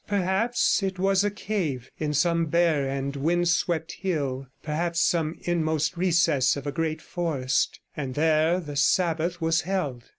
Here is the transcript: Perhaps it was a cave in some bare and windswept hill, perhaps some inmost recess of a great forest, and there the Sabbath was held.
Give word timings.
Perhaps 0.07 0.81
it 0.81 0.97
was 0.97 1.23
a 1.23 1.29
cave 1.29 1.91
in 1.99 2.11
some 2.11 2.47
bare 2.47 2.89
and 2.89 3.15
windswept 3.15 3.91
hill, 3.99 4.47
perhaps 4.63 4.99
some 4.99 5.37
inmost 5.43 5.95
recess 5.95 6.55
of 6.57 6.65
a 6.65 6.71
great 6.71 7.03
forest, 7.03 7.79
and 7.95 8.15
there 8.15 8.59
the 8.59 8.75
Sabbath 8.75 9.39
was 9.39 9.61
held. 9.61 10.05